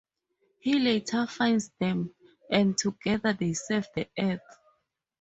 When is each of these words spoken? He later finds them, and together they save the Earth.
He 0.57 0.79
later 0.79 1.27
finds 1.27 1.69
them, 1.79 2.15
and 2.49 2.75
together 2.75 3.33
they 3.33 3.53
save 3.53 3.85
the 3.93 4.09
Earth. 4.17 4.41